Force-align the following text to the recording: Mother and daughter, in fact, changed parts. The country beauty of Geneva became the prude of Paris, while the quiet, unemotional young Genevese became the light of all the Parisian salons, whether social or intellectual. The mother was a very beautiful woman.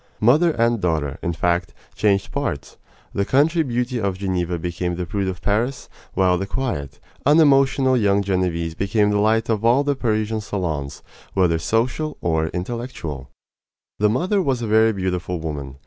Mother 0.19 0.49
and 0.49 0.81
daughter, 0.81 1.19
in 1.21 1.31
fact, 1.33 1.75
changed 1.93 2.31
parts. 2.31 2.77
The 3.13 3.23
country 3.23 3.61
beauty 3.61 4.01
of 4.01 4.17
Geneva 4.17 4.57
became 4.57 4.95
the 4.95 5.05
prude 5.05 5.27
of 5.27 5.43
Paris, 5.43 5.89
while 6.15 6.39
the 6.39 6.47
quiet, 6.47 6.99
unemotional 7.23 7.95
young 7.95 8.23
Genevese 8.23 8.73
became 8.73 9.11
the 9.11 9.19
light 9.19 9.47
of 9.47 9.63
all 9.63 9.83
the 9.83 9.95
Parisian 9.95 10.41
salons, 10.41 11.03
whether 11.35 11.59
social 11.59 12.17
or 12.19 12.47
intellectual. 12.47 13.29
The 13.99 14.09
mother 14.09 14.41
was 14.41 14.63
a 14.63 14.67
very 14.67 14.91
beautiful 14.91 15.39
woman. 15.39 15.75